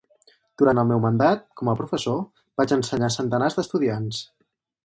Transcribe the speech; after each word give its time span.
Durant 0.61 0.79
el 0.83 0.87
meu 0.91 1.01
mandat 1.03 1.43
com 1.61 1.69
a 1.73 1.77
professor, 1.83 2.17
vaig 2.63 2.75
ensenyar 2.79 3.13
centenars 3.19 3.59
d'estudiants. 3.59 4.25